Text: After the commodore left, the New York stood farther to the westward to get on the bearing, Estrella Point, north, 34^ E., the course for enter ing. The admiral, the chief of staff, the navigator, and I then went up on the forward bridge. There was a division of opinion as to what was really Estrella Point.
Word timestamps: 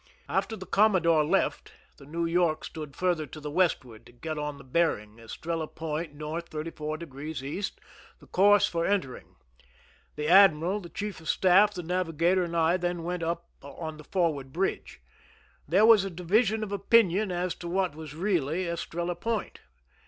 After 0.27 0.55
the 0.55 0.65
commodore 0.65 1.23
left, 1.23 1.73
the 1.97 2.07
New 2.07 2.25
York 2.25 2.65
stood 2.65 2.95
farther 2.95 3.27
to 3.27 3.39
the 3.39 3.51
westward 3.51 4.03
to 4.07 4.11
get 4.11 4.35
on 4.35 4.57
the 4.57 4.63
bearing, 4.63 5.19
Estrella 5.19 5.67
Point, 5.67 6.15
north, 6.15 6.49
34^ 6.49 7.43
E., 7.43 7.63
the 8.17 8.25
course 8.25 8.65
for 8.67 8.83
enter 8.83 9.15
ing. 9.15 9.35
The 10.15 10.27
admiral, 10.27 10.79
the 10.79 10.89
chief 10.89 11.19
of 11.21 11.29
staff, 11.29 11.75
the 11.75 11.83
navigator, 11.83 12.43
and 12.43 12.57
I 12.57 12.77
then 12.77 13.03
went 13.03 13.21
up 13.21 13.45
on 13.61 13.97
the 13.97 14.03
forward 14.03 14.51
bridge. 14.51 15.01
There 15.67 15.85
was 15.85 16.03
a 16.03 16.09
division 16.09 16.63
of 16.63 16.71
opinion 16.71 17.31
as 17.31 17.53
to 17.57 17.67
what 17.67 17.93
was 17.93 18.15
really 18.15 18.65
Estrella 18.67 19.13
Point. 19.13 19.59